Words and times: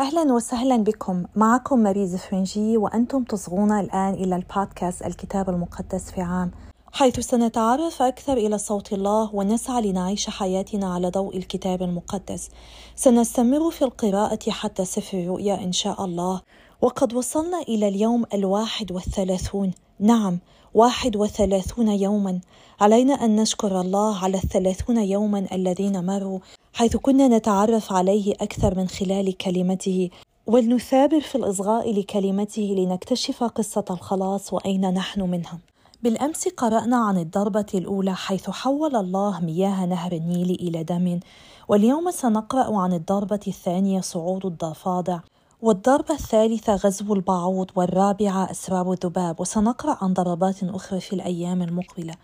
أهلا 0.00 0.32
وسهلا 0.32 0.76
بكم. 0.76 1.24
معكم 1.36 1.78
ماريز 1.78 2.16
فرنجي 2.16 2.76
وأنتم 2.76 3.24
تصغون 3.24 3.72
الآن 3.72 4.14
إلى 4.14 4.36
البودكاست 4.36 5.02
الكتاب 5.02 5.50
المقدس 5.50 6.10
في 6.10 6.20
عام. 6.20 6.50
حيث 6.92 7.20
سنتعرف 7.20 8.02
أكثر 8.02 8.32
إلى 8.32 8.58
صوت 8.58 8.92
الله 8.92 9.34
ونسعى 9.34 9.82
لنعيش 9.82 10.30
حياتنا 10.30 10.94
على 10.94 11.08
ضوء 11.10 11.36
الكتاب 11.36 11.82
المقدس. 11.82 12.50
سنستمر 12.96 13.70
في 13.70 13.82
القراءة 13.82 14.50
حتى 14.50 14.84
سفر 14.84 15.18
الرؤيا 15.18 15.64
إن 15.64 15.72
شاء 15.72 16.04
الله. 16.04 16.40
وقد 16.80 17.14
وصلنا 17.14 17.60
إلى 17.60 17.88
اليوم 17.88 18.24
الواحد 18.34 18.92
والثلاثون. 18.92 19.70
نعم 19.98 20.38
واحد 20.74 21.16
وثلاثون 21.16 21.88
يوما. 21.88 22.40
علينا 22.80 23.14
أن 23.14 23.36
نشكر 23.36 23.80
الله 23.80 24.24
على 24.24 24.36
الثلاثون 24.36 24.96
يوما 24.96 25.46
الذين 25.52 26.06
مروا 26.06 26.38
حيث 26.72 26.96
كنا 26.96 27.28
نتعرف 27.28 27.92
عليه 27.92 28.34
أكثر 28.40 28.74
من 28.74 28.88
خلال 28.88 29.36
كلمته. 29.36 30.10
ولنثابر 30.46 31.20
في 31.20 31.34
الإصغاء 31.34 32.00
لكلمته 32.00 32.74
لنكتشف 32.78 33.44
قصة 33.44 33.84
الخلاص 33.90 34.52
وأين 34.52 34.94
نحن 34.94 35.20
منها 35.20 35.58
بالأمس 36.02 36.48
قرأنا 36.48 36.96
عن 36.96 37.18
الضربة 37.18 37.66
الأولى 37.74 38.14
حيث 38.14 38.50
حول 38.50 38.96
الله 38.96 39.40
مياه 39.40 39.86
نهر 39.86 40.12
النيل 40.12 40.50
إلى 40.50 40.84
دم. 40.84 41.20
واليوم 41.68 42.10
سنقرأ 42.10 42.76
عن 42.78 42.92
الضربة 42.92 43.40
الثانية 43.48 44.00
صعود 44.00 44.46
الضفادع. 44.46 45.18
والضربة 45.62 46.14
الثالثة 46.14 46.74
غزو 46.74 47.14
البعوض 47.14 47.70
والرابعة 47.74 48.50
أسراب 48.50 48.92
الذباب 48.92 49.40
وسنقرأ 49.40 49.98
عن 50.04 50.14
ضربات 50.14 50.64
أخرى 50.64 51.00
في 51.00 51.12
الأيام 51.12 51.62
المقبلة. 51.62 52.14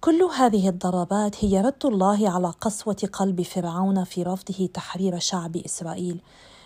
كل 0.00 0.22
هذه 0.22 0.68
الضربات 0.68 1.44
هي 1.44 1.60
رد 1.60 1.86
الله 1.86 2.30
على 2.30 2.52
قسوة 2.60 3.08
قلب 3.12 3.42
فرعون 3.42 4.04
في 4.04 4.22
رفضه 4.22 4.68
تحرير 4.74 5.18
شعب 5.18 5.56
إسرائيل. 5.56 6.20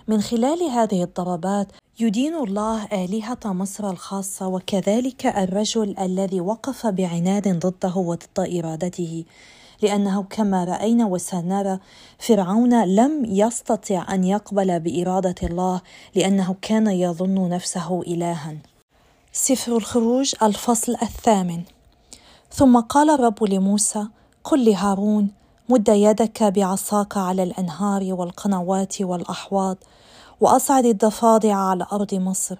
من 0.09 0.21
خلال 0.21 0.63
هذه 0.63 1.03
الضربات 1.03 1.73
يدين 2.01 2.35
الله 2.35 2.85
آلهة 2.85 3.39
مصر 3.45 3.91
الخاصة 3.91 4.47
وكذلك 4.47 5.27
الرجل 5.27 5.99
الذي 5.99 6.41
وقف 6.41 6.87
بعناد 6.87 7.67
ضده 7.67 7.97
وضد 7.97 8.39
إرادته. 8.39 9.25
لأنه 9.83 10.23
كما 10.23 10.65
رأينا 10.65 11.07
وسنرى 11.07 11.79
فرعون 12.19 12.85
لم 12.85 13.25
يستطع 13.25 14.07
أن 14.15 14.25
يقبل 14.25 14.81
بإرادة 14.81 15.35
الله 15.43 15.81
لأنه 16.15 16.57
كان 16.63 16.87
يظن 16.87 17.49
نفسه 17.49 18.01
إلها. 18.01 18.57
سفر 19.33 19.77
الخروج 19.77 20.35
الفصل 20.43 20.97
الثامن. 21.03 21.63
ثم 22.53 22.81
قال 22.81 23.11
الرب 23.11 23.45
لموسى 23.45 24.07
قل 24.45 24.65
لهارون 24.71 25.31
مد 25.69 25.89
يدك 25.89 26.43
بعصاك 26.43 27.17
على 27.17 27.43
الأنهار 27.43 28.15
والقنوات 28.15 29.01
والأحواض 29.01 29.77
وأصعد 30.41 30.87
الضفادع 30.87 31.55
على 31.55 31.87
أرض 31.93 32.15
مصر. 32.15 32.59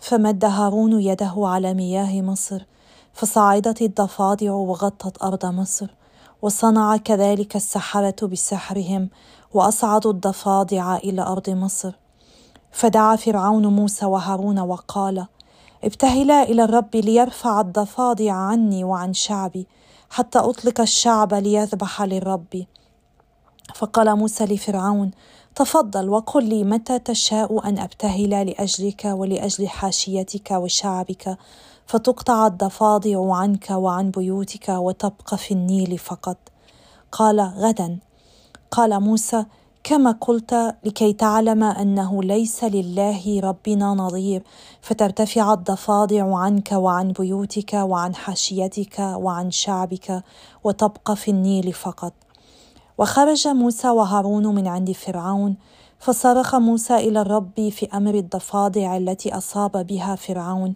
فمد 0.00 0.44
هارون 0.44 1.00
يده 1.00 1.34
على 1.36 1.74
مياه 1.74 2.22
مصر 2.22 2.64
فصعدت 3.12 3.82
الضفادع 3.82 4.52
وغطت 4.52 5.22
أرض 5.22 5.46
مصر. 5.46 6.01
وصنع 6.42 6.96
كذلك 6.96 7.56
السحرة 7.56 8.26
بسحرهم 8.26 9.08
وأصعدوا 9.54 10.12
الضفادع 10.12 10.96
إلى 10.96 11.22
أرض 11.22 11.50
مصر. 11.50 11.92
فدعا 12.72 13.16
فرعون 13.16 13.66
موسى 13.66 14.06
وهارون 14.06 14.58
وقال 14.58 15.26
ابتهلا 15.84 16.42
إلى 16.42 16.64
الرب 16.64 16.96
ليرفع 16.96 17.60
الضفادع 17.60 18.32
عني 18.32 18.84
وعن 18.84 19.12
شعبي 19.12 19.66
حتى 20.10 20.38
أطلق 20.38 20.80
الشعب 20.80 21.34
ليذبح 21.34 22.02
للرب. 22.02 22.64
فقال 23.74 24.16
موسى 24.16 24.44
لفرعون 24.44 25.10
تفضل 25.54 26.08
وقل 26.08 26.44
لي 26.44 26.64
متى 26.64 26.98
تشاء 26.98 27.68
أن 27.68 27.78
أبتهل 27.78 28.30
لأجلك 28.30 29.04
ولأجل 29.04 29.68
حاشيتك 29.68 30.50
وشعبك 30.50 31.38
فتقطع 31.92 32.46
الضفادع 32.46 33.34
عنك 33.34 33.70
وعن 33.70 34.10
بيوتك 34.10 34.68
وتبقى 34.68 35.38
في 35.38 35.54
النيل 35.54 35.98
فقط. 35.98 36.36
قال 37.12 37.40
غدا. 37.40 37.98
قال 38.70 39.00
موسى 39.00 39.44
كما 39.84 40.10
قلت 40.20 40.74
لكي 40.84 41.12
تعلم 41.12 41.62
أنه 41.62 42.22
ليس 42.22 42.64
لله 42.64 43.40
ربنا 43.40 43.94
نظير 43.94 44.42
فترتفع 44.82 45.52
الضفادع 45.52 46.36
عنك 46.36 46.72
وعن 46.72 47.12
بيوتك 47.12 47.72
وعن 47.74 48.14
حاشيتك 48.14 48.98
وعن 48.98 49.50
شعبك 49.50 50.22
وتبقى 50.64 51.16
في 51.16 51.30
النيل 51.30 51.72
فقط. 51.72 52.12
وخرج 52.98 53.48
موسى 53.48 53.88
وهارون 53.88 54.46
من 54.46 54.68
عند 54.68 54.92
فرعون 54.92 55.56
فصرخ 55.98 56.54
موسى 56.54 56.96
إلى 56.96 57.20
الرب 57.20 57.68
في 57.68 57.88
أمر 57.94 58.14
الضفادع 58.14 58.96
التي 58.96 59.36
أصاب 59.36 59.86
بها 59.86 60.16
فرعون. 60.16 60.74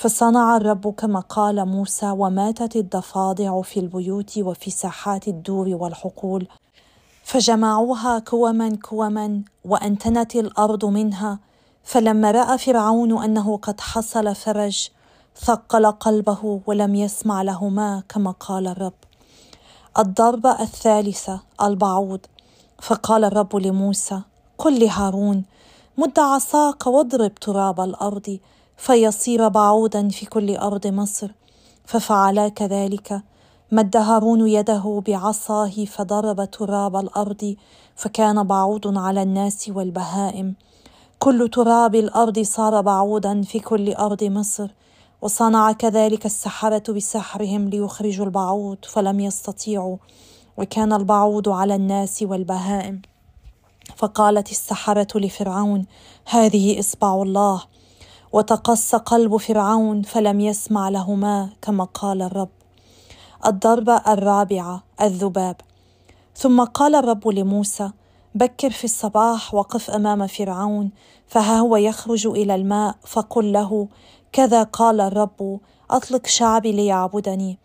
فصنع 0.00 0.56
الرب 0.56 0.94
كما 0.94 1.20
قال 1.20 1.66
موسى 1.68 2.10
وماتت 2.10 2.76
الضفادع 2.76 3.62
في 3.62 3.80
البيوت 3.80 4.38
وفي 4.38 4.70
ساحات 4.70 5.28
الدور 5.28 5.68
والحقول 5.68 6.48
فجمعوها 7.24 8.18
كوما 8.18 8.76
كوما 8.82 9.42
وأنتنت 9.64 10.36
الأرض 10.36 10.84
منها 10.84 11.38
فلما 11.84 12.30
رأى 12.30 12.58
فرعون 12.58 13.22
أنه 13.24 13.56
قد 13.56 13.80
حصل 13.80 14.34
فرج 14.34 14.88
ثقل 15.36 15.86
قلبه 15.86 16.60
ولم 16.66 16.94
يسمع 16.94 17.42
لهما 17.42 18.02
كما 18.08 18.30
قال 18.30 18.66
الرب. 18.66 19.00
الضربه 19.98 20.62
الثالثه 20.62 21.40
البعوض 21.62 22.20
فقال 22.82 23.24
الرب 23.24 23.56
لموسى 23.56 24.20
قل 24.58 24.80
لهارون 24.84 25.44
مد 25.98 26.18
عصاك 26.18 26.86
واضرب 26.86 27.34
تراب 27.34 27.80
الأرض 27.80 28.38
فيصير 28.80 29.48
بعوضا 29.48 30.08
في 30.08 30.26
كل 30.26 30.56
أرض 30.56 30.86
مصر 30.86 31.30
ففعلا 31.84 32.48
كذلك. 32.48 33.22
مد 33.72 33.96
هارون 33.96 34.48
يده 34.48 35.02
بعصاه 35.06 35.84
فضرب 35.84 36.50
تراب 36.50 36.96
الأرض 36.96 37.56
فكان 37.96 38.42
بعوض 38.42 38.98
على 38.98 39.22
الناس 39.22 39.70
والبهائم. 39.74 40.54
كل 41.18 41.48
تراب 41.48 41.94
الأرض 41.94 42.38
صار 42.38 42.80
بعوضا 42.80 43.42
في 43.42 43.58
كل 43.58 43.92
أرض 43.92 44.24
مصر 44.24 44.70
وصنع 45.22 45.72
كذلك 45.72 46.26
السحرة 46.26 46.92
بسحرهم 46.92 47.68
ليخرجوا 47.68 48.24
البعوض 48.24 48.78
فلم 48.82 49.20
يستطيعوا 49.20 49.96
وكان 50.56 50.92
البعوض 50.92 51.48
على 51.48 51.74
الناس 51.74 52.22
والبهائم. 52.22 53.02
فقالت 53.96 54.50
السحرة 54.50 55.18
لفرعون 55.18 55.86
هذه 56.24 56.78
إصبع 56.78 57.22
الله. 57.22 57.62
وتقص 58.32 58.94
قلب 58.94 59.36
فرعون 59.36 60.02
فلم 60.02 60.40
يسمع 60.40 60.88
لهما 60.88 61.48
كما 61.62 61.84
قال 61.84 62.22
الرب. 62.22 62.48
الضربة 63.46 63.96
الرابعة 63.96 64.82
الذباب. 65.00 65.56
ثم 66.36 66.64
قال 66.64 66.94
الرب 66.94 67.28
لموسى 67.28 67.90
بكر 68.34 68.70
في 68.70 68.84
الصباح 68.84 69.54
وقف 69.54 69.90
أمام 69.90 70.26
فرعون 70.26 70.90
فها 71.26 71.58
هو 71.58 71.76
يخرج 71.76 72.26
إلى 72.26 72.54
الماء 72.54 72.94
فقل 73.06 73.52
له 73.52 73.88
كذا 74.32 74.62
قال 74.62 75.00
الرب 75.00 75.60
أطلق 75.90 76.26
شعبي 76.26 76.72
ليعبدني. 76.72 77.58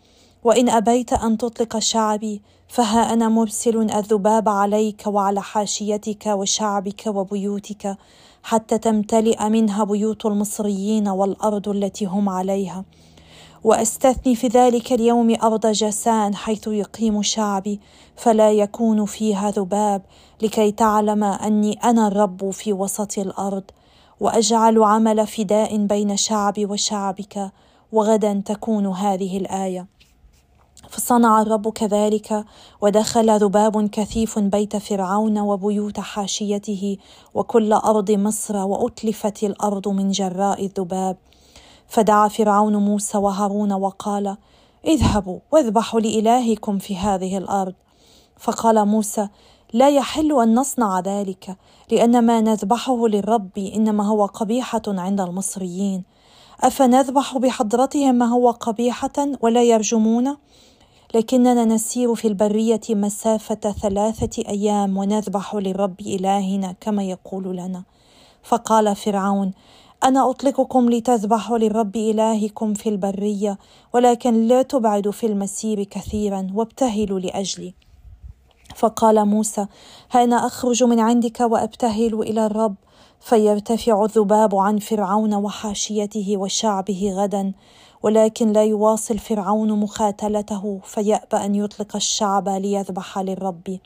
وإن 0.44 0.70
أبيت 0.70 1.14
أن 1.14 1.38
تطلق 1.38 1.80
شعبي 1.80 2.42
فها 2.68 3.14
أنا 3.14 3.30
مرسل 3.30 3.92
الذباب 3.92 4.50
عليك 4.50 5.03
وعلى 5.08 5.42
حاشيتك 5.42 6.26
وشعبك 6.26 7.03
وبيوتك 7.08 7.97
حتى 8.47 8.78
تمتلئ 8.78 9.50
منها 9.50 9.83
بيوت 9.83 10.25
المصريين 10.25 11.07
والأرض 11.07 11.69
التي 11.69 12.06
هم 12.06 12.29
عليها. 12.29 12.85
وأستثني 13.63 14.35
في 14.35 14.47
ذلك 14.47 14.94
اليوم 14.94 15.35
أرض 15.44 15.67
جسان 15.67 16.35
حيث 16.35 16.67
يقيم 16.67 17.22
شعبي 17.22 17.79
فلا 18.16 18.51
يكون 18.51 19.05
فيها 19.05 19.51
ذباب 19.51 20.01
لكي 20.41 20.72
تعلم 20.72 21.23
أني 21.23 21.73
أنا 21.73 22.07
الرب 22.07 22.50
في 22.50 22.73
وسط 22.73 23.19
الأرض. 23.19 23.63
وأجعل 24.20 24.84
عمل 24.84 25.28
فداء 25.28 25.78
بين 25.78 26.17
شعبي 26.17 26.66
وشعبك 26.66 27.52
وغدا 27.91 28.41
تكون 28.46 28.87
هذه 28.87 29.37
الآية. 29.37 29.95
فصنع 30.90 31.41
الرب 31.41 31.70
كذلك 31.70 32.46
ودخل 32.82 33.40
ذباب 33.40 33.90
كثيف 33.90 34.40
بيت 34.40 34.78
فرعون 34.78 35.40
وبيوت 35.40 35.99
حاشيته 35.99 36.97
وكل 37.34 37.73
أرض 37.73 38.11
مصر 38.11 38.58
وأتلفت 38.58 39.43
الأرض 39.43 39.87
من 39.87 40.11
جراء 40.11 40.66
الذباب. 40.66 41.17
فدعا 41.87 42.28
فرعون 42.28 42.76
موسى 42.76 43.17
وهارون 43.17 43.73
وقال 43.73 44.37
اذهبوا 44.85 45.40
واذبحوا 45.52 45.99
لإلهكم 45.99 46.78
في 46.78 46.97
هذه 46.97 47.37
الأرض. 47.37 47.73
فقال 48.37 48.87
موسى 48.87 49.28
لا 49.73 49.90
يحل 49.90 50.41
أن 50.41 50.55
نصنع 50.55 50.99
ذلك 50.99 51.58
لأن 51.91 52.26
ما 52.26 52.41
نذبحه 52.41 53.08
للرب 53.08 53.58
إنما 53.58 54.08
هو 54.08 54.26
قبيحة 54.26 54.82
عند 54.87 55.22
المصريين. 55.22 56.03
أفنذبح 56.61 57.37
بحضرتهم 57.37 58.16
ما 58.16 58.26
هو 58.26 58.52
قبيحة 58.52 59.28
ولا 59.41 59.64
يرجمون؟ 59.64 60.37
لكننا 61.13 61.66
نسير 61.66 62.16
في 62.16 62.28
البرية 62.28 62.81
مسافة 62.90 63.72
ثلاثة 63.81 64.43
أيام 64.49 64.97
ونذبح 64.97 65.55
للرب 65.55 66.02
إلهنا 66.02 66.75
كما 66.81 67.03
يقول 67.03 67.57
لنا. 67.57 67.84
فقال 68.43 68.96
فرعون 68.96 69.52
أنا 70.03 70.29
أطلقكم 70.29 70.90
لتذبحوا 70.90 71.57
للرب 71.57 71.96
إلهكم 71.96 72.73
في 72.73 72.90
البرية 72.90 73.57
ولكن 73.93 74.47
لا 74.47 74.61
تبعدوا 74.61 75.11
في 75.11 75.25
المسير 75.25 75.84
كثيرا 75.84 76.47
وابتهلوا 76.53 77.19
لأجلي. 77.19 77.73
فقال 78.75 79.25
موسى 79.25 79.67
هانا 80.11 80.46
أخرج 80.46 80.84
من 80.84 80.99
عندك 80.99 81.40
وأبتهل 81.40 82.13
إلى 82.13 82.46
الرب؟ 82.46 82.75
فيرتفع 83.19 84.05
الذباب 84.05 84.55
عن 84.55 84.78
فرعون 84.78 85.34
وحاشيته 85.34 86.37
وشعبه 86.37 87.13
غدا. 87.16 87.53
ولكن 88.05 88.53
لا 88.53 88.63
يواصل 88.63 89.19
فرعون 89.19 89.72
مخاتلته 89.79 90.79
فيأبى 90.84 91.37
أن 91.46 91.55
يطلق 91.55 91.96
الشعب 91.96 92.49
ليذبح 92.49 93.19
للرب. 93.19 93.79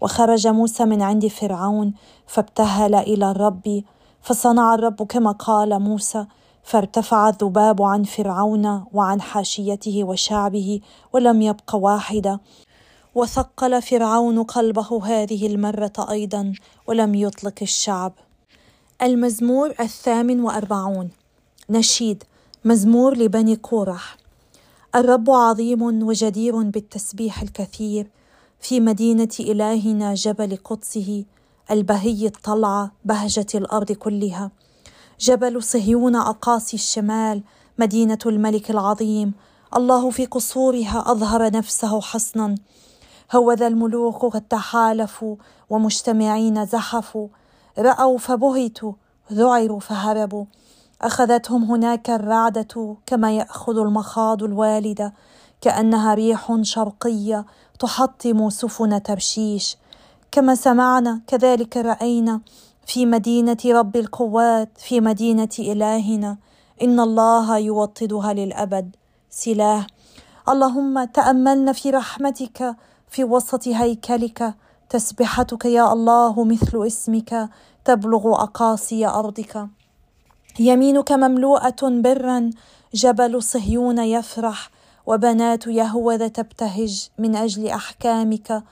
وخرج 0.00 0.46
موسى 0.46 0.84
من 0.84 1.02
عند 1.02 1.26
فرعون 1.26 1.94
فابتهل 2.26 2.94
إلى 2.94 3.30
الرب 3.30 3.82
فصنع 4.22 4.74
الرب 4.74 5.02
كما 5.02 5.32
قال 5.32 5.82
موسى 5.82 6.26
فارتفع 6.62 7.28
الذباب 7.28 7.82
عن 7.82 8.02
فرعون 8.04 8.84
وعن 8.92 9.20
حاشيته 9.20 10.04
وشعبه 10.04 10.80
ولم 11.12 11.42
يبق 11.42 11.74
واحدة. 11.74 12.40
وثقل 13.14 13.82
فرعون 13.82 14.42
قلبه 14.42 15.04
هذه 15.04 15.46
المرة 15.46 15.92
أيضا 16.10 16.52
ولم 16.86 17.14
يطلق 17.14 17.54
الشعب. 17.62 18.12
المزمور 19.02 19.74
الثامن 19.80 20.40
وأربعون. 20.40 21.10
نشيد. 21.70 22.24
مزمور 22.64 23.16
لبني 23.16 23.56
كورح 23.56 24.16
الرب 24.94 25.30
عظيم 25.30 25.82
وجدير 25.82 26.62
بالتسبيح 26.62 27.42
الكثير 27.42 28.10
في 28.60 28.80
مدينة 28.80 29.28
إلهنا 29.40 30.14
جبل 30.14 30.58
قدسه 30.64 31.24
البهي 31.70 32.26
الطلعه 32.26 32.92
بهجة 33.04 33.46
الأرض 33.54 33.92
كلها. 33.92 34.50
جبل 35.20 35.62
صهيون 35.62 36.16
أقاصي 36.16 36.76
الشمال 36.76 37.42
مدينة 37.78 38.18
الملك 38.26 38.70
العظيم. 38.70 39.32
الله 39.76 40.10
في 40.10 40.26
قصورها 40.26 41.04
أظهر 41.06 41.52
نفسه 41.52 42.00
حصنا. 42.00 42.54
هوذا 43.34 43.66
الملوك 43.66 44.24
قد 44.24 44.42
تحالفوا 44.48 45.36
ومجتمعين 45.70 46.66
زحفوا. 46.66 47.28
رأوا 47.78 48.18
فبهتوا 48.18 48.92
ذعروا 49.32 49.80
فهربوا. 49.80 50.44
أخذتهم 51.02 51.64
هناك 51.64 52.10
الرعدة 52.10 52.96
كما 53.06 53.36
يأخذ 53.36 53.78
المخاض 53.78 54.42
الوالدة 54.42 55.14
كأنها 55.60 56.14
ريح 56.14 56.56
شرقية 56.62 57.46
تحطم 57.78 58.50
سفن 58.50 59.02
ترشيش 59.02 59.76
كما 60.32 60.54
سمعنا 60.54 61.20
كذلك 61.26 61.76
رأينا 61.76 62.40
في 62.86 63.06
مدينة 63.06 63.56
رب 63.66 63.96
القوات 63.96 64.68
في 64.78 65.00
مدينة 65.00 65.48
إلهنا. 65.58 66.36
إن 66.82 67.00
الله 67.00 67.58
يوطدها 67.58 68.32
للأبد. 68.32 68.96
سلاه. 69.30 69.86
اللهم 70.48 71.04
تأملنا 71.04 71.72
في 71.72 71.90
رحمتك 71.90 72.76
في 73.08 73.24
وسط 73.24 73.68
هيكلك. 73.68 74.54
تسبحتك 74.88 75.64
يا 75.64 75.92
الله 75.92 76.44
مثل 76.44 76.86
اسمك 76.86 77.48
تبلغ 77.84 78.42
أقاصي 78.42 79.06
أرضك. 79.06 79.68
يمينك 80.60 81.12
مملوءة 81.12 81.82
برا 81.82 82.50
جبل 82.94 83.42
صهيون 83.42 83.98
يفرح 83.98 84.70
وبنات 85.06 85.66
يهوذا 85.66 86.28
تبتهج 86.28 87.08
من 87.18 87.36
أجل 87.36 87.66
أحكامك. 87.66 88.62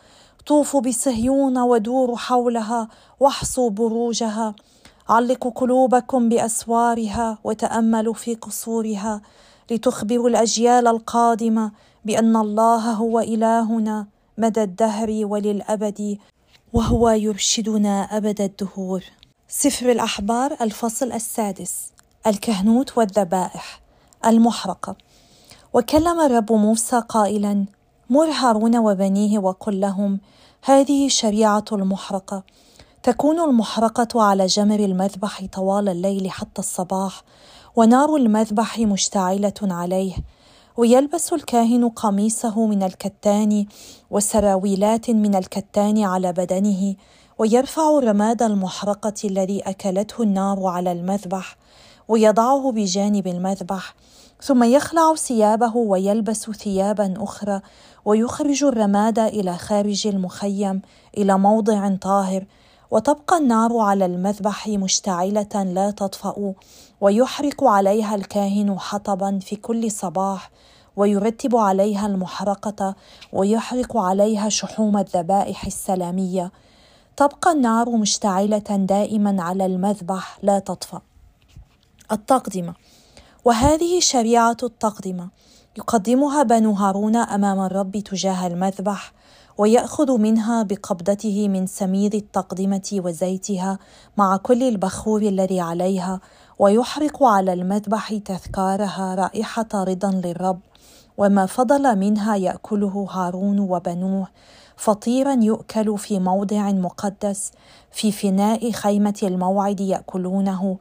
طوفوا 0.47 0.81
بصهيون 0.81 1.59
ودوروا 1.59 2.17
حولها 2.17 2.89
واحصوا 3.21 3.71
بروجها. 3.71 4.55
علقوا 5.09 5.51
قلوبكم 5.51 6.29
بأسوارها 6.29 7.39
وتأملوا 7.45 8.15
في 8.15 8.35
قصورها. 8.35 9.21
لتخبروا 9.71 10.29
الأجيال 10.29 10.87
القادمة 10.87 11.73
بأن 12.05 12.37
الله 12.37 12.93
هو 12.93 13.21
إلهنا 13.21 14.07
مدى 14.39 14.63
الدهر 14.63 15.21
وللأبد 15.23 16.19
وهو 16.73 17.11
يرشدنا 17.11 18.17
أبد 18.17 18.41
الدهور. 18.41 19.05
سفر 19.51 19.91
الأحبار 19.93 20.57
الفصل 20.61 21.13
السادس 21.13 21.93
الكهنوت 22.27 22.99
والذبائح 22.99 23.81
المحرقة. 24.27 24.97
وكلم 25.73 26.21
الرب 26.21 26.53
موسى 26.53 27.03
قائلا 27.09 27.65
مر 28.11 28.31
هارون 28.31 28.77
وبنيه 28.77 29.39
وقل 29.39 29.81
لهم 29.81 30.21
هذه 30.65 31.09
شريعة 31.09 31.65
المحرقة. 31.73 32.43
تكون 33.03 33.41
المحرقة 33.41 34.23
على 34.23 34.47
جمر 34.47 34.81
المذبح 34.81 35.45
طوال 35.53 35.89
الليل 35.89 36.31
حتى 36.31 36.59
الصباح 36.59 37.23
ونار 37.77 38.17
المذبح 38.17 38.79
مشتعلة 38.79 39.55
عليه. 39.63 40.13
ويلبس 40.77 41.33
الكاهن 41.33 41.89
قميصه 41.89 42.67
من 42.67 42.83
الكتان 42.83 43.67
وسراويلات 44.11 45.11
من 45.11 45.35
الكتان 45.35 46.03
على 46.03 46.33
بدنه 46.33 46.95
ويرفع 47.39 47.99
رماد 47.99 48.43
المحرقة 48.43 49.15
الذي 49.25 49.61
أكلته 49.61 50.23
النار 50.23 50.67
على 50.67 50.93
المذبح 50.93 51.57
ويضعه 52.09 52.73
بجانب 52.73 53.27
المذبح 53.27 53.95
ثم 54.43 54.65
يخلع 54.65 55.15
ثيابه 55.15 55.77
ويلبس 55.77 56.51
ثيابا 56.51 57.15
أخرى 57.19 57.61
ويخرج 58.05 58.65
الرماد 58.65 59.19
إلى 59.19 59.59
خارج 59.59 60.07
المخيم 60.07 60.83
إلى 61.17 61.39
موضع 61.39 61.97
طاهر 61.97 62.45
وتبقى 62.91 63.39
النار 63.39 63.79
على 63.79 64.07
المذبح 64.07 64.69
مشتعلة 64.69 65.63
لا 65.63 65.91
تطفأ 65.91 66.55
ويحرق 67.01 67.65
عليها 67.65 68.15
الكاهن 68.15 68.79
حطبا 68.79 69.39
في 69.39 69.57
كل 69.57 69.91
صباح 69.91 70.51
ويرتب 70.97 71.57
عليها 71.57 72.07
المحرقة 72.07 72.95
ويحرق 73.33 73.97
عليها 73.97 74.49
شحوم 74.49 74.99
الذبائح 74.99 75.67
السلامية. 75.67 76.53
تبقى 77.19 77.53
النار 77.53 77.91
مشتعلة 77.91 78.69
دائما 78.69 79.43
على 79.43 79.67
المذبح 79.67 80.39
لا 80.43 80.59
تطفأ. 80.59 81.01
التقدمة. 82.13 82.75
وهذه 83.45 84.01
شريعة 84.01 84.57
التقدمة. 84.63 85.29
يقدمها 85.79 86.43
بنو 86.43 86.73
هارون 86.73 87.17
أمام 87.17 87.61
الرب 87.61 87.99
تجاه 87.99 88.47
المذبح 88.47 89.13
ويأخذ 89.59 90.19
منها 90.19 90.63
بقبضته 90.63 91.49
من 91.49 91.67
سميد 91.67 92.15
التقدمة 92.15 92.91
وزيتها 92.93 93.79
مع 94.17 94.37
كل 94.37 94.63
البخور 94.63 95.23
الذي 95.23 95.61
عليها 95.61 96.21
ويحرق 96.59 97.23
على 97.23 97.53
المذبح 97.53 98.15
تذكارها 98.15 99.15
رائحة 99.15 99.69
رضا 99.75 100.11
للرب 100.11 100.61
وما 101.17 101.47
فضل 101.47 101.97
منها 101.97 102.37
يأكله 102.37 103.07
هارون 103.11 103.59
وبنوه 103.59 104.29
فطيرا 104.79 105.35
يؤكل 105.43 105.99
في 105.99 106.19
موضع 106.19 106.71
مقدس 106.71 107.53
في 107.93 108.13
فناء 108.13 108.71
خيمة 108.71 109.19
الموعد 109.23 109.81
يأكلونه. 109.81 110.79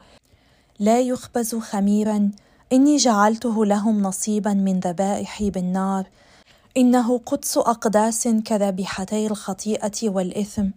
لا 0.80 1.00
يخبز 1.00 1.56
خميرا. 1.56 2.32
إني 2.74 2.98
جعلته 2.98 3.66
لهم 3.66 4.02
نصيبا 4.02 4.54
من 4.54 4.80
ذبائحي 4.80 5.50
بالنار. 5.50 6.06
إنه 6.78 7.18
قدس 7.18 7.58
أقداس 7.58 8.28
كذبيحتي 8.28 9.28
الخطيئة 9.28 10.10
والإثم. 10.10 10.68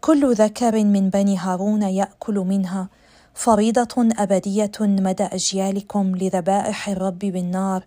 كل 0.00 0.34
ذكر 0.34 0.84
من 0.84 1.10
بني 1.10 1.38
هارون 1.38 1.82
يأكل 1.82 2.34
منها. 2.34 2.88
فريضة 3.34 4.08
أبدية 4.18 4.72
مدى 4.80 5.24
أجيالكم 5.24 6.16
لذبائح 6.16 6.88
الرب 6.88 7.18
بالنار. 7.18 7.84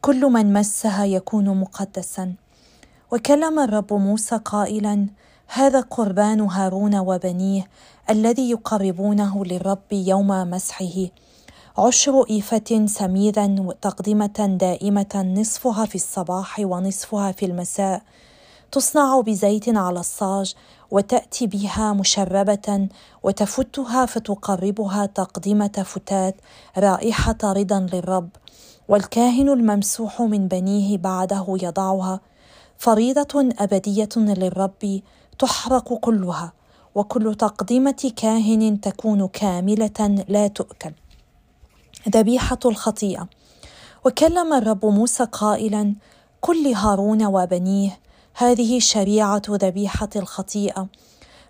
كل 0.00 0.20
من 0.26 0.52
مسها 0.52 1.04
يكون 1.04 1.60
مقدسا. 1.60 2.34
وكلم 3.12 3.58
الرب 3.58 3.92
موسى 3.92 4.36
قائلا 4.36 5.06
هذا 5.46 5.80
قربان 5.80 6.40
هارون 6.40 6.98
وبنيه 6.98 7.68
الذي 8.10 8.50
يقربونه 8.50 9.44
للرب 9.44 9.92
يوم 9.92 10.26
مسحه. 10.26 11.06
عشر 11.78 12.24
إيفة 12.30 12.86
سميدا 12.86 13.74
تقدمة 13.80 14.56
دائمة 14.60 15.34
نصفها 15.38 15.84
في 15.86 15.94
الصباح 15.94 16.60
ونصفها 16.60 17.32
في 17.32 17.46
المساء. 17.46 18.02
تصنع 18.72 19.20
بزيت 19.20 19.68
على 19.68 20.00
الصاج 20.00 20.54
وتأتي 20.90 21.46
بها 21.46 21.92
مشربة 21.92 22.88
وتفتها 23.22 24.06
فتقربها 24.06 25.06
تقدمة 25.06 25.84
فتات 25.84 26.34
رائحة 26.78 27.38
رضا 27.44 27.86
للرب. 27.92 28.28
والكاهن 28.88 29.48
الممسوح 29.48 30.20
من 30.22 30.48
بنيه 30.48 30.98
بعده 30.98 31.46
يضعها 31.62 32.20
فريضة 32.78 33.48
أبدية 33.58 34.08
للرب 34.16 35.00
تحرق 35.38 35.94
كلها 35.94 36.52
وكل 36.94 37.34
تقدمه 37.34 38.12
كاهن 38.16 38.80
تكون 38.80 39.28
كاملة 39.28 40.24
لا 40.28 40.48
تؤكل. 40.48 40.92
ذبيحة 42.08 42.58
الخطيئة. 42.64 43.28
وكلم 44.06 44.52
الرب 44.52 44.86
موسى 44.86 45.24
قائلا 45.24 45.94
قل 46.42 46.70
لهارون 46.70 47.24
وبنيه 47.24 47.98
هذه 48.34 48.78
شريعة 48.78 49.42
ذبيحة 49.50 50.10
الخطيئة. 50.16 50.88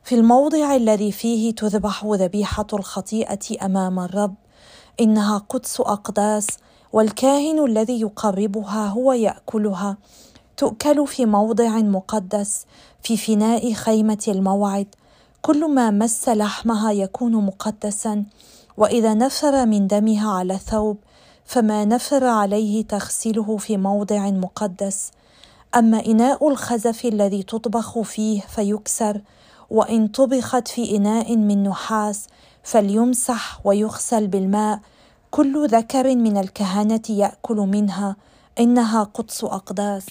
في 0.02 0.14
الموضع 0.14 0.76
الذي 0.76 1.12
فيه 1.12 1.54
تذبح 1.54 2.04
ذبيحة 2.04 2.66
الخطيئة 2.72 3.64
أمام 3.64 3.98
الرب 3.98 4.34
إنها 5.00 5.38
قدس 5.38 5.80
أقداس 5.80 6.46
والكاهن 6.92 7.64
الذي 7.64 8.00
يقربها 8.00 8.86
هو 8.86 9.12
يأكلها. 9.12 9.96
تؤكل 10.58 11.06
في 11.06 11.26
موضع 11.26 11.68
مقدس 11.68 12.66
في 13.02 13.16
فناء 13.16 13.72
خيمة 13.72 14.24
الموعد. 14.28 14.86
كل 15.42 15.74
ما 15.74 15.90
مس 15.90 16.28
لحمها 16.28 16.92
يكون 16.92 17.32
مقدسا 17.32 18.24
وإذا 18.76 19.14
نفر 19.14 19.66
من 19.66 19.86
دمها 19.86 20.30
على 20.30 20.54
الثوب 20.54 20.96
فما 21.44 21.84
نفر 21.84 22.24
عليه 22.24 22.84
تغسله 22.84 23.56
في 23.56 23.76
موضع 23.76 24.30
مقدس. 24.30 25.10
أما 25.76 26.06
إناء 26.06 26.48
الخزف 26.48 27.04
الذي 27.04 27.42
تطبخ 27.42 28.00
فيه 28.00 28.40
فيكسر 28.40 29.20
وإن 29.70 30.08
طبخت 30.08 30.68
في 30.68 30.96
إناء 30.96 31.36
من 31.36 31.62
نحاس 31.62 32.26
فليمسح 32.62 33.60
ويغسل 33.64 34.26
بالماء. 34.26 34.80
كل 35.30 35.68
ذكر 35.68 36.16
من 36.16 36.36
الكهنة 36.36 37.02
يأكل 37.08 37.56
منها 37.56 38.16
إنها 38.58 39.02
قدس 39.02 39.44
أقداس. 39.44 40.06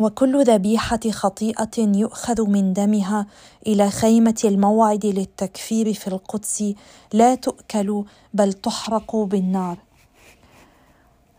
وكل 0.00 0.44
ذبيحة 0.44 1.00
خطيئة 1.10 1.78
يؤخذ 1.78 2.48
من 2.48 2.72
دمها 2.72 3.26
إلى 3.66 3.90
خيمة 3.90 4.40
الموعد 4.44 5.06
للتكفير 5.06 5.94
في 5.94 6.08
القدس. 6.08 6.74
لا 7.12 7.34
تؤكل 7.34 8.04
بل 8.34 8.52
تحرق 8.52 9.16
بالنار. 9.16 9.78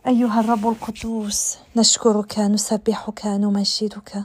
أيها 0.06 0.40
الرب 0.40 0.68
القدوس 0.68 1.56
نشكرك 1.76 2.38
نسبحك 2.38 3.26
نمجدك. 3.26 4.24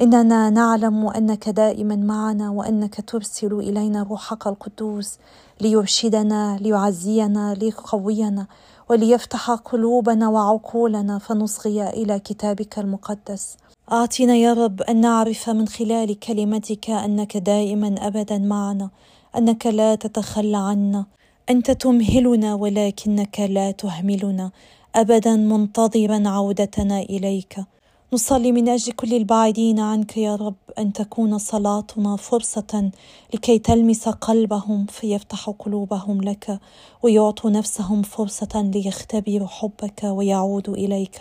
إننا 0.00 0.50
نعلم 0.50 1.06
أنك 1.06 1.48
دائما 1.48 1.96
معنا 1.96 2.50
وأنك 2.50 3.10
ترسل 3.10 3.52
إلينا 3.52 4.02
روحك 4.02 4.46
القدوس. 4.46 5.18
ليرشدنا 5.60 6.58
ليعزينا 6.60 7.54
ليقوينا 7.54 8.46
وليفتح 8.88 9.50
قلوبنا 9.50 10.28
وعقولنا 10.28 11.18
فنصغي 11.18 11.88
إلى 11.88 12.18
كتابك 12.18 12.78
المقدس. 12.78 13.56
اعطنا 13.92 14.34
يا 14.34 14.52
رب 14.52 14.82
أن 14.82 15.00
نعرف 15.00 15.50
من 15.50 15.68
خلال 15.68 16.18
كلمتك 16.18 16.90
أنك 16.90 17.36
دائما 17.36 17.94
ابدا 18.06 18.38
معنا 18.38 18.90
أنك 19.36 19.66
لا 19.66 19.94
تتخلى 19.94 20.56
عنا. 20.56 21.04
أنت 21.50 21.70
تمهلنا 21.70 22.54
ولكنك 22.54 23.40
لا 23.40 23.70
تهملنا. 23.70 24.50
ابدا 24.94 25.36
منتظرا 25.36 26.28
عودتنا 26.28 27.00
إليك. 27.00 27.56
نصلي 28.12 28.52
من 28.52 28.68
أجل 28.68 28.92
كل 28.92 29.14
البعيدين 29.14 29.80
عنك 29.80 30.16
يا 30.16 30.36
رب 30.36 30.54
أن 30.78 30.92
تكون 30.92 31.38
صلاتنا 31.38 32.16
فرصة 32.16 32.90
لكي 33.34 33.58
تلمس 33.58 34.08
قلبهم 34.08 34.86
فيفتح 34.86 35.50
قلوبهم 35.58 36.20
لك 36.20 36.60
ويعطوا 37.02 37.50
نفسهم 37.50 38.02
فرصة 38.02 38.70
ليختبروا 38.74 39.46
حبك 39.46 40.04
ويعودوا 40.04 40.74
إليك. 40.74 41.20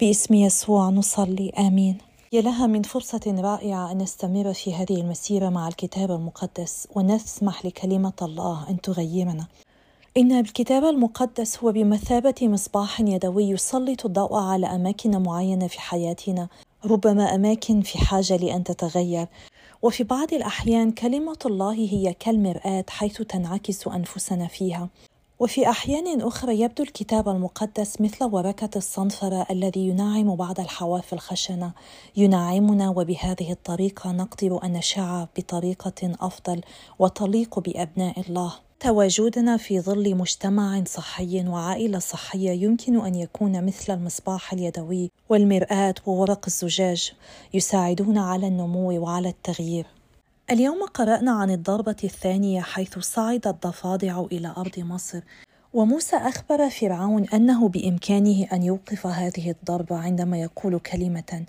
باسم 0.00 0.34
يسوع 0.34 0.90
نصلي 0.90 1.50
آمين. 1.50 1.98
يا 2.32 2.40
لها 2.40 2.66
من 2.66 2.82
فرصة 2.82 3.34
رائعة 3.38 3.92
أن 3.92 3.98
نستمر 3.98 4.52
في 4.52 4.74
هذه 4.74 5.00
المسيرة 5.00 5.48
مع 5.48 5.68
الكتاب 5.68 6.10
المقدس 6.10 6.88
ونسمح 6.94 7.66
لكلمة 7.66 8.12
الله 8.22 8.70
أن 8.70 8.80
تغيرنا. 8.80 9.46
إن 10.16 10.32
الكتاب 10.32 10.84
المقدس 10.84 11.58
هو 11.64 11.72
بمثابة 11.72 12.34
مصباح 12.42 13.00
يدوي 13.00 13.44
يسلط 13.44 14.06
الضوء 14.06 14.34
على 14.36 14.66
أماكن 14.66 15.22
معينة 15.22 15.66
في 15.66 15.80
حياتنا 15.80 16.48
ربما 16.84 17.34
أماكن 17.34 17.80
في 17.80 17.98
حاجة 17.98 18.36
لأن 18.36 18.64
تتغير. 18.64 19.26
وفي 19.82 20.04
بعض 20.04 20.34
الأحيان 20.34 20.90
كلمة 20.90 21.38
الله 21.46 21.72
هي 21.72 22.14
كالمرآة 22.20 22.84
حيث 22.88 23.22
تنعكس 23.22 23.88
أنفسنا 23.88 24.46
فيها. 24.46 24.88
وفي 25.38 25.70
أحيان 25.70 26.20
أخرى 26.20 26.60
يبدو 26.60 26.82
الكتاب 26.82 27.28
المقدس 27.28 28.00
مثل 28.00 28.24
ورقة 28.24 28.70
الصنفرة 28.76 29.46
الذي 29.50 29.88
ينعم 29.88 30.36
بعض 30.36 30.60
الحواف 30.60 31.12
الخشنة. 31.12 31.72
ينعمنا 32.16 32.90
وبهذه 32.90 33.52
الطريقة 33.52 34.12
نقدر 34.12 34.64
أن 34.64 34.72
نشع 34.72 35.26
بطريقة 35.36 36.12
أفضل 36.20 36.60
وتليق 36.98 37.58
بأبناء 37.58 38.20
الله. 38.20 38.54
تواجدنا 38.84 39.56
في 39.56 39.80
ظل 39.80 40.14
مجتمع 40.14 40.84
صحي 40.84 41.44
وعائلة 41.48 41.98
صحية 41.98 42.50
يمكن 42.50 43.06
أن 43.06 43.14
يكون 43.14 43.66
مثل 43.66 43.94
المصباح 43.94 44.52
اليدوي 44.52 45.10
والمرآة 45.28 45.94
وورق 46.06 46.44
الزجاج 46.46 47.12
يساعدون 47.54 48.18
على 48.18 48.46
النمو 48.46 49.02
وعلى 49.02 49.28
التغيير. 49.28 49.86
اليوم 50.50 50.86
قرأنا 50.94 51.32
عن 51.32 51.50
الضربة 51.50 51.96
الثانية 52.04 52.60
حيث 52.60 52.98
صعد 52.98 53.46
الضفادع 53.46 54.24
إلى 54.32 54.54
أرض 54.56 54.78
مصر 54.78 55.20
وموسى 55.74 56.16
أخبر 56.16 56.70
فرعون 56.70 57.28
أنه 57.28 57.68
بإمكانه 57.68 58.46
أن 58.52 58.62
يوقف 58.62 59.06
هذه 59.06 59.50
الضربة 59.50 59.96
عندما 59.96 60.40
يقول 60.40 60.78
كلمة. 60.78 61.44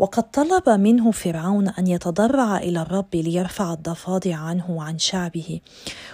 وقد 0.00 0.30
طلب 0.30 0.68
منه 0.68 1.10
فرعون 1.10 1.68
أن 1.68 1.86
يتضرع 1.86 2.58
إلى 2.58 2.82
الرب 2.82 3.14
ليرفع 3.14 3.72
الضفادع 3.72 4.36
عنه 4.36 4.70
وعن 4.70 4.98
شعبه. 4.98 5.60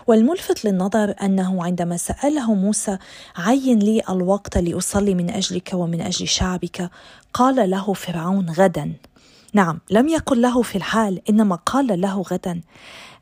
والملفت 0.06 0.64
للنظر 0.64 1.14
أنه 1.22 1.64
عندما 1.64 1.96
سأله 1.96 2.54
موسى 2.54 2.98
عين 3.36 3.78
لي 3.78 4.02
الوقت 4.08 4.58
لأصلي 4.58 5.14
من 5.14 5.30
أجلك 5.30 5.70
ومن 5.74 6.00
أجل 6.00 6.28
شعبك. 6.28 6.90
قال 7.34 7.70
له 7.70 7.92
فرعون 7.92 8.50
غدا. 8.50 8.92
نعم 9.52 9.80
لم 9.90 10.08
يقل 10.08 10.42
له 10.42 10.62
في 10.62 10.76
الحال 10.76 11.22
إنما 11.30 11.56
قال 11.56 12.00
له 12.00 12.22
غدا. 12.22 12.60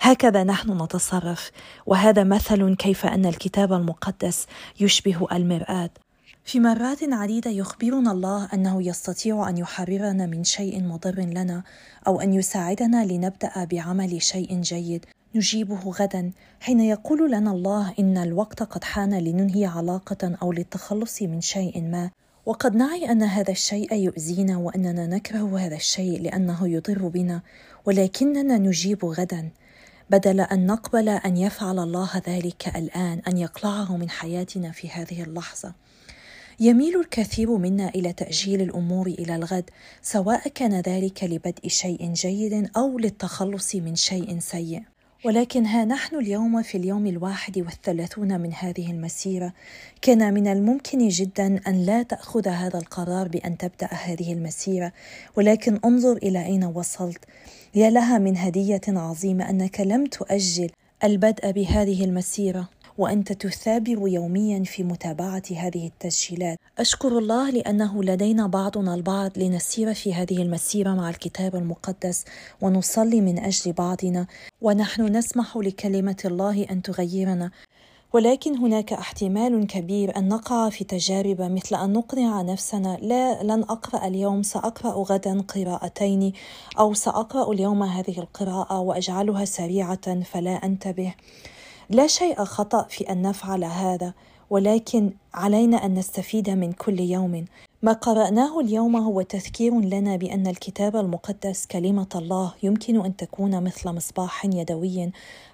هكذا 0.01 0.45
نحن 0.45 0.83
نتصرف. 0.83 1.51
وهذا 1.87 2.25
مثل 2.25 2.75
كيف 2.75 3.07
أن 3.07 3.27
الكتاب 3.27 3.73
المقدس 3.73 4.47
يشبه 4.81 5.27
المرآة. 5.33 5.91
في 6.45 6.61
مرات 6.61 6.99
عديدة 7.03 7.51
يخبرنا 7.51 8.13
الله 8.13 8.49
أنه 8.55 8.83
يستطيع 8.83 9.49
أن 9.49 9.59
يحررنا 9.59 10.27
من 10.27 10.45
شيء 10.45 10.83
مضر 10.83 11.21
لنا 11.21 11.63
أو 12.07 12.21
أن 12.21 12.35
يساعدنا 12.35 13.05
لنبدأ 13.05 13.65
بعمل 13.65 14.23
شيء 14.23 14.61
جيد 14.61 15.07
نجيبه 15.35 15.91
غدا 15.91 16.33
حين 16.61 16.81
يقول 16.81 17.31
لنا 17.33 17.51
الله 17.51 17.95
إن 17.99 18.17
الوقت 18.19 18.63
قد 18.63 18.85
حان 18.85 19.19
لننهي 19.19 19.65
علاقة 19.65 20.37
أو 20.43 20.53
للتخلص 20.53 21.23
من 21.23 21.41
شيء 21.41 21.83
ما. 21.83 22.11
وقد 22.47 22.77
نعي 22.77 23.11
أن 23.11 23.23
هذا 23.23 23.51
الشيء 23.51 23.95
يؤذينا 23.95 24.57
وأننا 24.57 25.07
نكره 25.07 25.59
هذا 25.59 25.77
الشيء 25.77 26.23
لأنه 26.23 26.69
يضر 26.69 27.09
بنا 27.09 27.43
ولكننا 27.85 28.59
نجيب 28.59 29.05
غدا. 29.05 29.51
بدل 30.11 30.41
أن 30.41 30.67
نقبل 30.67 31.09
أن 31.09 31.37
يفعل 31.37 31.79
الله 31.79 32.23
ذلك 32.29 32.77
الآن 32.77 33.23
أن 33.29 33.39
يقلعه 33.39 33.97
من 33.97 34.11
حياتنا 34.11 34.71
في 34.71 34.89
هذه 34.91 35.23
اللحظة. 35.23 35.85
يميل 36.61 37.01
الكثير 37.01 37.57
منا 37.57 37.89
إلى 37.89 38.13
تأجيل 38.13 38.61
الأمور 38.61 39.07
إلى 39.07 39.37
الغد 39.37 39.71
سواء 40.03 40.49
كان 40.49 40.81
ذلك 40.81 41.25
لبدء 41.25 41.69
شيء 41.69 42.13
جيد 42.13 42.71
أو 42.77 42.99
للتخلص 42.99 43.75
من 43.75 43.97
شيء 43.97 44.39
سيء. 44.39 44.83
ولكن 45.25 45.67
ها 45.67 45.85
نحن 45.85 46.17
اليوم 46.17 46.63
في 46.63 46.77
اليوم 46.77 47.07
الواحد 47.07 47.59
والثلاثون 47.59 48.41
من 48.41 48.53
هذه 48.53 48.91
المسيرة. 48.91 49.53
كان 50.03 50.35
من 50.35 50.47
الممكن 50.47 51.09
جدا 51.09 51.61
أن 51.69 51.87
لا 51.87 52.03
تأخذ 52.03 52.49
هذا 52.49 52.79
القرار 52.79 53.29
بأن 53.29 53.59
تبدأ 53.59 53.87
هذه 53.87 54.33
المسيرة 54.33 54.93
ولكن 55.37 55.81
انظر 55.85 56.17
إلى 56.17 56.45
أين 56.45 56.65
وصلت. 56.65 57.25
يا 57.75 57.91
لها 57.91 58.19
من 58.19 58.37
هدية 58.37 58.81
عظيمة 58.89 59.51
أنك 59.51 59.81
لم 59.81 60.07
تؤجل 60.07 60.71
البدء 61.05 61.51
بهذه 61.51 62.05
المسيرة. 62.05 62.69
وأنت 62.99 63.33
تثابر 63.33 64.09
يوميا 64.09 64.65
في 64.65 64.85
متابعة 64.85 65.43
هذه 65.57 65.87
التسجيلات. 65.87 66.59
أشكر 66.79 67.19
الله 67.19 67.51
لأنه 67.51 68.03
لدينا 68.03 68.47
بعضنا 68.47 68.95
البعض 68.95 69.39
لنسير 69.39 69.95
في 69.95 70.15
هذه 70.15 70.43
المسيرة 70.43 70.91
مع 70.91 71.11
الكتاب 71.11 71.57
المقدس 71.57 72.25
ونصلي 72.61 73.21
من 73.21 73.39
أجل 73.39 73.73
بعضنا 73.73 74.27
ونحن 74.63 75.03
نسمح 75.17 75.57
لكلمة 75.57 76.17
الله 76.25 76.67
أن 76.71 76.83
تغيرنا. 76.83 77.51
ولكن 78.13 78.59
هناك 78.59 78.93
احتمال 78.93 79.67
كبير 79.67 80.17
أن 80.17 80.29
نقع 80.29 80.69
في 80.69 80.85
تجارب 80.85 81.41
مثل 81.43 81.77
أن 81.77 81.93
نقنع 81.93 82.43
نفسنا 82.43 82.99
لا 83.03 83.43
لن 83.43 83.63
أقرأ 83.63 84.07
اليوم 84.07 84.43
سأقرأ 84.43 84.93
غدا 84.93 85.41
قراءتين 85.41 86.33
أو 86.79 86.95
سأقرأ 86.95 87.53
اليوم 87.53 87.83
هذه 87.83 88.19
القراءة 88.19 88.81
وأجعلها 88.81 89.45
سريعة 89.45 90.23
فلا 90.23 90.65
أنتبه. 90.65 91.15
لا 91.91 92.07
شيء 92.07 92.45
خطأ 92.45 92.83
في 92.83 93.13
أن 93.13 93.23
نفعل 93.23 93.65
هذا 93.65 94.13
ولكن 94.51 95.13
علينا 95.35 95.85
أن 95.85 95.95
نستفيد 95.95 96.51
من 96.51 96.73
كل 96.73 97.01
يوم. 97.01 97.45
ما 97.85 97.93
قرأناه 97.93 98.61
اليوم 98.61 98.97
هو 98.97 99.23
تذكير 99.23 99.81
لنا 99.81 100.17
بأن 100.17 100.47
الكتاب 100.47 100.97
المقدس 100.97 101.67
كلمة 101.67 102.07
الله 102.15 102.53
يمكن 102.63 103.05
أن 103.05 103.17
تكون 103.17 103.65
مثل 103.65 103.93
مصباح 103.93 104.45
يدوي 104.45 105.13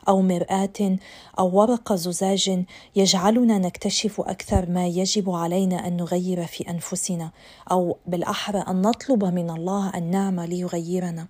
أو 0.08 0.22
مرآة 0.22 0.96
أو 1.38 1.58
ورق 1.58 1.92
زجاج 1.92 2.64
يجعلنا 2.96 3.58
نكتشف 3.58 4.20
أكثر 4.20 4.70
ما 4.70 4.86
يجب 4.86 5.30
علينا 5.30 5.86
أن 5.86 5.96
نغير 5.96 6.46
في 6.46 6.70
أنفسنا 6.70 7.30
أو 7.70 7.96
بالأحرى 8.06 8.58
أن 8.58 8.82
نطلب 8.82 9.24
من 9.24 9.50
الله 9.50 9.92
النعمة 9.94 10.46
ليغيرنا 10.46 11.26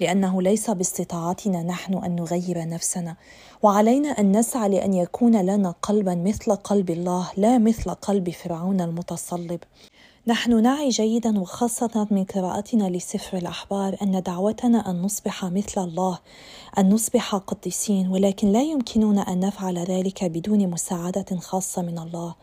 لأنه 0.00 0.42
ليس 0.42 0.70
باستطاعتنا 0.70 1.62
نحن 1.62 1.94
أن 1.94 2.16
نغير 2.16 2.68
نفسنا 2.68 3.16
وعلينا 3.62 4.08
أن 4.08 4.38
نسعى 4.38 4.68
لأن 4.68 4.92
يكون 4.92 5.40
لنا 5.40 5.74
قلبا 5.82 6.14
مثل 6.14 6.52
قلب 6.54 6.90
الله 6.90 7.28
لا 7.36 7.58
مثل 7.58 7.90
قلب 7.90 8.30
فرعون 8.30 8.80
المتصلب. 8.80 9.60
نحن 10.28 10.62
نعي 10.62 10.88
جيدا 10.88 11.40
وخاصة 11.40 12.06
من 12.10 12.24
قراءتنا 12.24 12.90
لسفر 12.90 13.36
الأحبار 13.38 13.96
أن 14.02 14.22
دعوتنا 14.22 14.90
أن 14.90 15.02
نصبح 15.02 15.44
مثل 15.44 15.84
الله، 15.84 16.18
أن 16.78 16.88
نصبح 16.88 17.34
قديسين، 17.34 18.08
ولكن 18.08 18.52
لا 18.52 18.62
يمكننا 18.62 19.20
أن 19.20 19.40
نفعل 19.40 19.78
ذلك 19.78 20.24
بدون 20.24 20.70
مساعدة 20.70 21.36
خاصة 21.40 21.82
من 21.82 21.98
الله. 21.98 22.34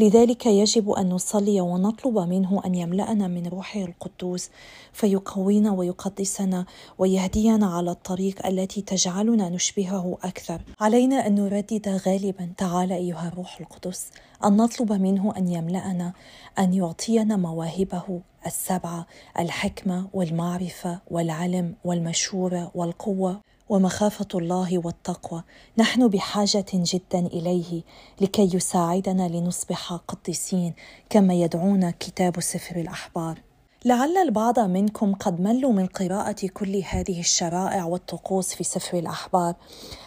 لذلك 0.00 0.46
يجب 0.46 0.90
أن 0.90 1.08
نصلي 1.08 1.60
ونطلب 1.60 2.18
منه 2.18 2.62
أن 2.66 2.74
يملأنا 2.74 3.28
من 3.28 3.46
روحه 3.46 3.80
القدوس 3.80 4.50
فيقوينا 4.92 5.72
ويقدسنا 5.72 6.66
ويهدينا 6.98 7.66
على 7.66 7.90
الطريق 7.90 8.46
التي 8.46 8.82
تجعلنا 8.82 9.48
نشبهه 9.48 10.18
أكثر. 10.22 10.60
علينا 10.80 11.26
أن 11.26 11.34
نردد 11.34 11.88
غالبا 11.88 12.52
تعال 12.56 12.92
أيها 12.92 13.28
الروح 13.28 13.60
القدس 13.60 14.10
أن 14.44 14.56
نطلب 14.56 14.92
منه 14.92 15.36
أن 15.36 15.48
يملأنا 15.48 16.12
أن 16.58 16.74
يعطينا 16.74 17.36
مواهبه 17.36 18.20
السبعة 18.46 19.06
الحكمة 19.38 20.08
والمعرفة 20.12 21.00
والعلم 21.10 21.74
والمشورة 21.84 22.70
والقوة. 22.74 23.40
ومخافة 23.70 24.28
الله 24.34 24.78
والتقوى 24.84 25.42
نحن 25.78 26.08
بحاجة 26.08 26.66
جدا 26.72 27.18
إليه 27.18 27.82
لكي 28.20 28.56
يساعدنا 28.56 29.28
لنصبح 29.28 29.92
قديسين 29.92 30.74
كما 31.10 31.34
يدعونا 31.34 31.90
كتاب 32.00 32.40
سفر 32.40 32.76
الأحبار 32.76 33.38
لعل 33.84 34.16
البعض 34.16 34.58
منكم 34.60 35.14
قد 35.14 35.40
ملوا 35.40 35.72
من 35.72 35.86
قراءة 35.86 36.46
كل 36.46 36.82
هذه 36.88 37.20
الشرائع 37.20 37.84
والطقوس 37.84 38.54
في 38.54 38.64
سفر 38.64 38.98
الأحبار. 38.98 39.54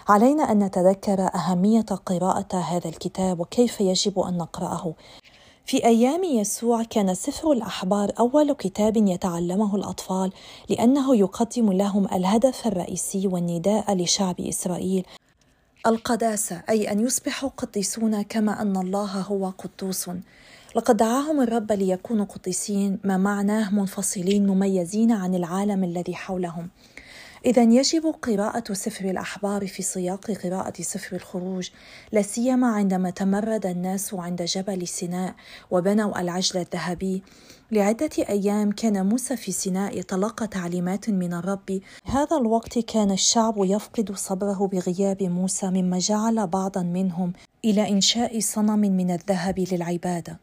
علينا 0.08 0.52
أن 0.52 0.64
نتذكر 0.64 1.30
أهمية 1.36 1.82
قراءة 1.82 2.58
هذا 2.58 2.90
الكتاب 2.90 3.40
وكيف 3.40 3.82
يجب 3.82 4.20
أن 4.20 4.38
نقرأه. 4.38 4.94
في 5.66 5.86
أيام 5.86 6.24
يسوع 6.24 6.84
كان 6.84 7.14
سفر 7.14 7.52
الأحبار 7.52 8.12
أول 8.20 8.54
كتاب 8.54 8.98
يتعلمه 8.98 9.76
الأطفال 9.76 10.32
لأنه 10.70 11.16
يقدم 11.16 11.72
لهم 11.72 12.06
الهدف 12.14 12.68
الرئيسي 12.68 13.28
والنداء 13.28 13.96
لشعب 13.96 14.40
إسرائيل. 14.40 15.06
القداسة 15.88 16.62
أي 16.70 16.92
أن 16.92 17.00
يصبحوا 17.00 17.50
قديسون 17.58 18.22
كما 18.22 18.62
أن 18.62 18.78
الله 18.78 19.22
هو 19.22 19.50
قدوس. 19.50 20.10
لقد 20.76 20.98
دعاهم 20.98 21.42
الرب 21.42 21.72
ليكونوا 21.72 22.26
قديسين 22.26 23.00
ما 23.04 23.18
معناه 23.18 23.74
منفصلين 23.76 24.48
مميزين 24.48 25.12
عن 25.12 25.36
العالم 25.36 25.84
الذي 25.84 26.16
حولهم. 26.16 26.70
إذا 27.46 27.64
يجب 27.64 28.16
قراءة 28.22 28.74
سفر 28.74 29.06
الأحبار 29.06 29.68
في 29.68 29.84
سياق 29.84 30.32
قراءة 30.32 30.82
سفر 30.82 31.16
الخروج، 31.16 31.70
لا 32.12 32.22
سيما 32.22 32.68
عندما 32.68 33.10
تمرد 33.10 33.66
الناس 33.66 34.14
عند 34.14 34.42
جبل 34.42 34.88
سيناء 34.88 35.36
وبنوا 35.72 36.22
العجل 36.22 36.60
الذهبي. 36.60 37.24
لعدة 37.72 38.10
أيام 38.30 38.72
كان 38.72 39.06
موسى 39.06 39.38
في 39.38 39.52
سيناء 39.52 40.00
يتلقى 40.00 40.48
تعليمات 40.48 41.10
من 41.10 41.34
الرب. 41.34 41.80
هذا 42.06 42.38
الوقت 42.38 42.80
كان 42.80 43.12
الشعب 43.12 43.54
يفقد 43.58 44.16
صبره 44.16 44.68
بغياب 44.68 45.24
موسى 45.24 45.70
مما 45.70 46.00
جعل 46.00 46.48
بعضا 46.48 46.84
منهم 46.84 47.34
إلى 47.66 47.90
إنشاء 47.90 48.40
صنم 48.40 48.80
من 48.80 49.12
الذهب 49.12 49.60
للعبادة. 49.72 50.40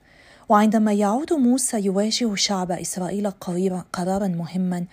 وعندما 0.50 0.92
يعود 0.92 1.32
موسى 1.32 1.84
يواجه 1.84 2.34
شعب 2.34 2.72
إسرائيل 2.72 3.30
قرارا 3.92 4.28
مهما 4.28 4.84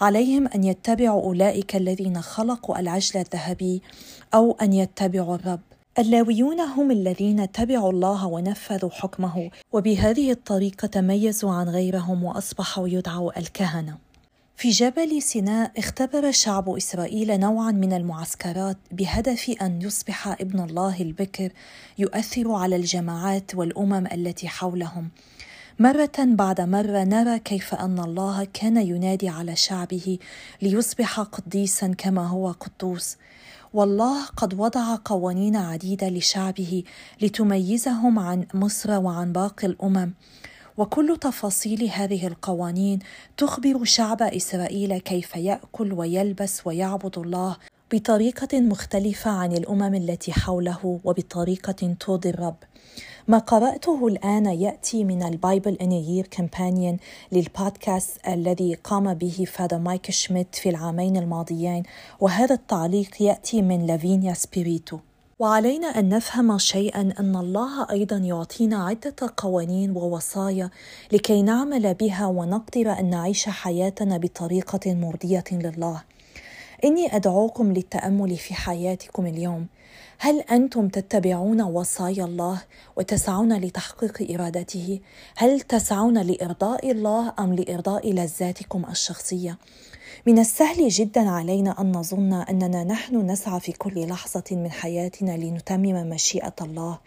عليهم 0.00 0.48
أن 0.54 0.64
يتبعوا 0.64 1.22
أولئك 1.22 1.76
الذين 1.76 2.22
خلقوا 2.22 2.78
العجل 2.78 3.20
الذهبي 3.20 3.82
أو 4.34 4.56
أن 4.62 4.72
يتبعوا 4.72 5.34
الرب. 5.34 5.60
اللاويون 5.98 6.60
هم 6.60 6.90
الذين 6.90 7.52
تبعوا 7.52 7.92
الله 7.92 8.26
ونفذوا 8.26 8.90
حكمه 8.90 9.50
وبهذه 9.72 10.30
الطريقة 10.30 10.86
تميزوا 10.86 11.52
عن 11.52 11.68
غيرهم 11.68 12.24
وأصبحوا 12.24 12.88
يدعوا 12.88 13.38
الكهنة. 13.38 14.05
في 14.58 14.70
جبل 14.70 15.22
سيناء 15.22 15.72
اختبر 15.78 16.30
شعب 16.30 16.68
إسرائيل 16.68 17.40
نوعا 17.40 17.72
من 17.72 17.92
المعسكرات 17.92 18.76
بهدف 18.90 19.50
أن 19.62 19.82
يصبح 19.82 20.28
ابن 20.28 20.60
الله 20.60 21.02
البكر 21.02 21.52
يؤثر 21.98 22.52
على 22.52 22.76
الجماعات 22.76 23.54
والأمم 23.54 24.06
التي 24.06 24.48
حولهم. 24.48 25.08
مرة 25.78 26.12
بعد 26.18 26.60
مرة 26.60 27.04
نرى 27.04 27.38
كيف 27.38 27.74
أن 27.74 27.98
الله 27.98 28.44
كان 28.54 28.76
ينادي 28.76 29.28
على 29.28 29.56
شعبه 29.56 30.18
ليصبح 30.62 31.20
قديسا 31.20 31.94
كما 31.98 32.26
هو 32.26 32.50
قدوس. 32.50 33.16
والله 33.74 34.26
قد 34.26 34.54
وضع 34.54 34.98
قوانين 35.04 35.56
عديدة 35.56 36.08
لشعبه 36.08 36.82
لتميزهم 37.20 38.18
عن 38.18 38.46
مصر 38.54 38.90
وعن 38.90 39.32
باقي 39.32 39.66
الأمم. 39.66 40.12
وكل 40.78 41.16
تفاصيل 41.20 41.90
هذه 41.90 42.26
القوانين 42.26 42.98
تخبر 43.36 43.84
شعب 43.84 44.22
إسرائيل 44.22 44.98
كيف 44.98 45.36
يأكل 45.36 45.92
ويلبس 45.92 46.66
ويعبد 46.66 47.18
الله 47.18 47.56
بطريقة 47.92 48.60
مختلفة 48.60 49.30
عن 49.30 49.52
الأمم 49.52 49.94
التي 49.94 50.32
حوله 50.32 51.00
وبطريقة 51.04 51.96
ترضي 52.00 52.30
الرب. 52.30 52.56
ما 53.28 53.38
قرأته 53.38 54.06
الآن 54.06 54.46
يأتي 54.46 55.04
من 55.04 55.22
البايبل 55.22 55.74
إن 55.74 55.92
يير 55.92 56.26
كامبانيون 56.26 56.96
للبودكاست 57.32 58.28
الذي 58.28 58.74
قام 58.74 59.14
به 59.14 59.46
Father 59.46 59.78
مايك 59.78 60.10
شميت 60.10 60.54
في 60.54 60.68
العامين 60.68 61.16
الماضيين 61.16 61.82
وهذا 62.20 62.54
التعليق 62.54 63.22
يأتي 63.22 63.62
من 63.62 63.86
لافينيا 63.86 64.34
سبيريتو 64.34 64.98
وعلينا 65.38 65.86
أن 65.86 66.08
نفهم 66.08 66.58
شيئا 66.58 67.00
أن 67.20 67.36
الله 67.36 67.90
أيضا 67.90 68.16
يعطينا 68.16 68.86
عدة 68.86 69.14
قوانين 69.36 69.96
ووصايا 69.96 70.70
لكي 71.12 71.42
نعمل 71.42 71.94
بها 71.94 72.26
ونقدر 72.26 72.92
أن 72.92 73.10
نعيش 73.10 73.48
حياتنا 73.48 74.16
بطريقة 74.16 74.94
مرضية 74.94 75.44
لله. 75.52 76.02
إني 76.84 77.16
أدعوكم 77.16 77.72
للتأمل 77.72 78.36
في 78.36 78.54
حياتكم 78.54 79.26
اليوم. 79.26 79.66
هل 80.18 80.40
أنتم 80.40 80.88
تتبعون 80.88 81.62
وصايا 81.62 82.24
الله 82.24 82.62
وتسعون 82.96 83.56
لتحقيق 83.56 84.26
إرادته؟ 84.30 85.00
هل 85.36 85.60
تسعون 85.60 86.18
لإرضاء 86.18 86.90
الله 86.90 87.32
أم 87.38 87.54
لإرضاء 87.54 88.12
لذاتكم 88.12 88.84
الشخصية؟ 88.90 89.58
من 90.26 90.38
السهل 90.38 90.88
جدا 90.88 91.30
علينا 91.30 91.80
أن 91.80 91.96
نظن 91.96 92.32
أننا 92.32 92.84
نحن 92.84 93.16
نسعى 93.30 93.60
في 93.60 93.72
كل 93.72 94.08
لحظة 94.08 94.44
من 94.50 94.70
حياتنا 94.70 95.36
لنتمم 95.36 96.10
مشيئة 96.10 96.54
الله. 96.62 96.98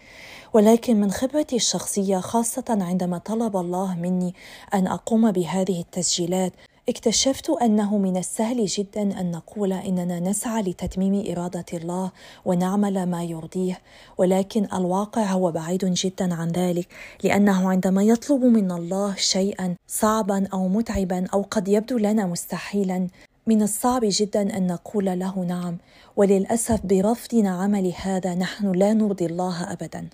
ولكن 0.54 1.02
من 1.02 1.12
خبرتي 1.12 1.56
الشخصية 1.56 2.18
خاصة 2.18 2.66
عندما 2.70 3.18
طلب 3.18 3.58
الله 3.58 3.96
مني 3.96 4.34
أن 4.74 4.88
أقوم 4.88 5.32
بهذه 5.32 5.80
التسجيلات 5.82 6.54
اكتشفت 6.90 7.50
أنه 7.50 7.98
من 7.98 8.18
السهل 8.18 8.66
جدا 8.66 9.02
أن 9.02 9.32
نقول 9.32 9.74
إننا 9.74 10.20
نسعى 10.20 10.62
لتتميم 10.62 11.32
إرادة 11.32 11.66
الله 11.74 12.12
ونعمل 12.46 13.06
ما 13.06 13.24
يرضيه 13.24 13.80
ولكن 14.18 14.68
الواقع 14.74 15.26
هو 15.26 15.52
بعيد 15.52 15.86
جدا 15.86 16.34
عن 16.34 16.48
ذلك 16.48 16.88
لأنه 17.24 17.70
عندما 17.70 18.04
يطلب 18.04 18.44
من 18.44 18.72
الله 18.72 19.16
شيئا 19.16 19.76
صعبا 19.88 20.48
أو 20.54 20.68
متعبا 20.68 21.28
أو 21.34 21.46
قد 21.52 21.68
يبدو 21.68 21.98
لنا 21.98 22.26
مستحيلا 22.26 23.08
من 23.48 23.62
الصعب 23.62 24.02
جدا 24.04 24.58
أن 24.58 24.68
نقول 24.68 25.06
له 25.06 25.40
نعم 25.40 25.78
وللأسف 26.18 26.86
برفضنا 26.86 27.50
عمل 27.50 27.94
هذا 28.02 28.36
نحن 28.36 28.72
لا 28.72 28.94
نرضي 28.94 29.26
الله 29.26 29.74
ابدا. 29.74 30.10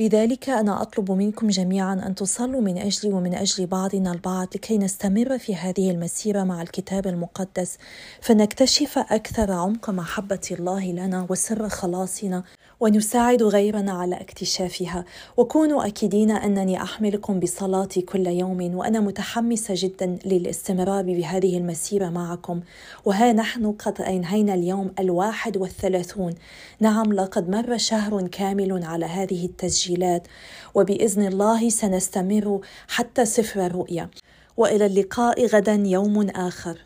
لذلك 0.00 0.48
أنا 0.48 0.82
أطلب 0.82 1.10
منكم 1.12 1.48
جميعا 1.48 1.94
أن 2.06 2.14
تصلوا 2.14 2.60
من 2.60 2.78
أجلي 2.78 3.12
ومن 3.12 3.34
أجل 3.34 3.66
بعضنا 3.66 4.12
البعض 4.12 4.48
لكي 4.54 4.78
نستمر 4.78 5.38
في 5.38 5.54
هذه 5.54 5.90
المسيرة 5.90 6.44
مع 6.44 6.62
الكتاب 6.62 7.06
المقدس 7.06 7.78
فنكتشف 8.20 8.98
أكثر 8.98 9.52
عمق 9.52 9.90
محبة 9.90 10.48
الله 10.50 10.92
لنا 10.92 11.26
وسر 11.30 11.68
خلاصنا 11.68 12.42
ونساعد 12.82 13.42
غيرنا 13.42 13.92
على 13.92 14.20
اكتشافها. 14.20 15.04
وكونوا 15.36 15.86
أكيدين 15.86 16.30
أنني 16.30 16.82
أحملكم 16.82 17.40
بصلاتي 17.40 18.00
كل 18.00 18.26
يوم 18.26 18.74
وأنا 18.74 19.00
متحمسه 19.00 19.74
جدا 19.76 20.18
للاستمرار 20.24 21.02
بهذه 21.02 21.58
المسيرة 21.58 22.08
معكم. 22.08 22.60
وها 23.04 23.32
نحن 23.32 23.72
قد 23.72 24.00
أنهينا 24.00 24.54
اليوم 24.54 24.92
الواحد 24.98 25.56
والثلاثون. 25.56 26.34
نعم 26.80 27.12
لقد 27.12 27.50
مر 27.50 27.78
شهر 27.78 28.26
كامل 28.26 28.84
على 28.84 29.06
هذه 29.06 29.44
التسجيل. 29.44 29.81
التسجيلات 29.82 30.26
وبإذن 30.74 31.26
الله 31.26 31.68
سنستمر 31.68 32.60
حتى 32.88 33.24
سفر 33.24 33.66
الرؤيا. 33.66 34.10
وإلى 34.56 34.86
اللقاء 34.86 35.46
غدا 35.46 35.74
يوم 35.74 36.30
آخر. 36.30 36.78